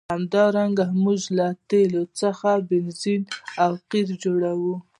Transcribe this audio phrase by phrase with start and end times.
[0.15, 3.21] همدارنګه موږ له تیلو څخه بنزین
[3.63, 4.75] او قیر جوړوو.